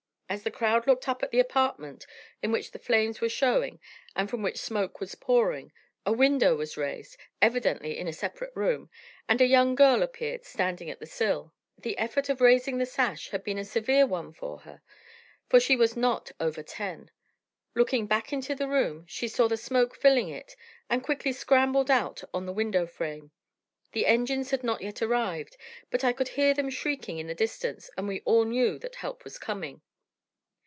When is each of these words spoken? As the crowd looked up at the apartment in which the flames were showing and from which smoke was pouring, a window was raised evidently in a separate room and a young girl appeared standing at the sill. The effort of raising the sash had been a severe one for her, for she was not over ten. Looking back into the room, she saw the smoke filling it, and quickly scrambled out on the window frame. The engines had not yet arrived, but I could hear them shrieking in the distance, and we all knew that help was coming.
As 0.33 0.43
the 0.43 0.49
crowd 0.49 0.87
looked 0.87 1.09
up 1.09 1.21
at 1.23 1.31
the 1.31 1.41
apartment 1.41 2.07
in 2.41 2.53
which 2.53 2.71
the 2.71 2.79
flames 2.79 3.19
were 3.19 3.27
showing 3.27 3.81
and 4.15 4.29
from 4.29 4.41
which 4.41 4.59
smoke 4.59 5.01
was 5.01 5.13
pouring, 5.13 5.73
a 6.05 6.13
window 6.13 6.55
was 6.55 6.77
raised 6.77 7.17
evidently 7.41 7.97
in 7.97 8.07
a 8.07 8.13
separate 8.13 8.53
room 8.55 8.89
and 9.27 9.41
a 9.41 9.45
young 9.45 9.75
girl 9.75 10.01
appeared 10.01 10.45
standing 10.45 10.89
at 10.89 11.01
the 11.01 11.05
sill. 11.05 11.53
The 11.77 11.97
effort 11.97 12.29
of 12.29 12.39
raising 12.39 12.77
the 12.77 12.85
sash 12.85 13.31
had 13.31 13.43
been 13.43 13.57
a 13.57 13.65
severe 13.65 14.07
one 14.07 14.31
for 14.31 14.59
her, 14.59 14.81
for 15.49 15.59
she 15.59 15.75
was 15.75 15.97
not 15.97 16.31
over 16.39 16.63
ten. 16.63 17.11
Looking 17.75 18.07
back 18.07 18.31
into 18.31 18.55
the 18.55 18.69
room, 18.69 19.03
she 19.09 19.27
saw 19.27 19.49
the 19.49 19.57
smoke 19.57 19.97
filling 19.97 20.29
it, 20.29 20.55
and 20.89 21.03
quickly 21.03 21.33
scrambled 21.33 21.91
out 21.91 22.23
on 22.33 22.45
the 22.45 22.53
window 22.53 22.87
frame. 22.87 23.31
The 23.91 24.05
engines 24.07 24.51
had 24.51 24.63
not 24.63 24.79
yet 24.81 25.01
arrived, 25.01 25.57
but 25.89 26.05
I 26.05 26.13
could 26.13 26.29
hear 26.29 26.53
them 26.53 26.69
shrieking 26.69 27.17
in 27.17 27.27
the 27.27 27.35
distance, 27.35 27.89
and 27.97 28.07
we 28.07 28.21
all 28.21 28.45
knew 28.45 28.79
that 28.79 28.95
help 28.95 29.25
was 29.25 29.37
coming. 29.37 29.81